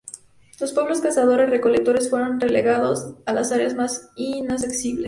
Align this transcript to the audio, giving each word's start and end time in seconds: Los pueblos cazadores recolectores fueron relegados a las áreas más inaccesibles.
Los 0.59 0.73
pueblos 0.73 0.99
cazadores 0.99 1.51
recolectores 1.51 2.09
fueron 2.09 2.39
relegados 2.39 3.17
a 3.27 3.33
las 3.33 3.51
áreas 3.51 3.75
más 3.75 4.09
inaccesibles. 4.15 4.99